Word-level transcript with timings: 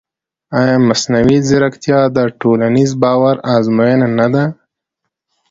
ایا 0.59 0.75
مصنوعي 0.87 1.37
ځیرکتیا 1.47 1.99
د 2.15 2.17
ټولنیز 2.39 2.91
باور 3.01 3.35
ازموینه 3.55 4.07
نه 4.17 4.27
ده؟ 4.33 4.43